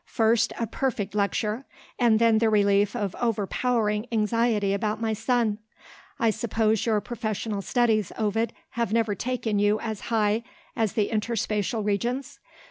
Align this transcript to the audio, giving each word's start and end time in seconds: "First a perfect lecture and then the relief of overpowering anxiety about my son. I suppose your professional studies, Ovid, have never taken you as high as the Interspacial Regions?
"First 0.07 0.51
a 0.59 0.65
perfect 0.65 1.13
lecture 1.13 1.63
and 1.99 2.17
then 2.17 2.39
the 2.39 2.49
relief 2.49 2.95
of 2.95 3.15
overpowering 3.21 4.07
anxiety 4.11 4.73
about 4.73 4.99
my 4.99 5.13
son. 5.13 5.59
I 6.19 6.31
suppose 6.31 6.87
your 6.87 6.99
professional 7.01 7.61
studies, 7.61 8.11
Ovid, 8.17 8.51
have 8.71 8.91
never 8.91 9.13
taken 9.13 9.59
you 9.59 9.79
as 9.79 9.99
high 10.09 10.41
as 10.75 10.93
the 10.93 11.09
Interspacial 11.11 11.85
Regions? 11.85 12.39